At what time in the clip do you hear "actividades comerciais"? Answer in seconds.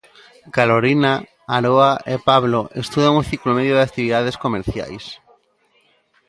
3.87-5.05